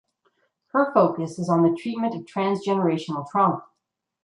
[0.71, 3.65] Her focus is on the treatment of transgenerational trauma.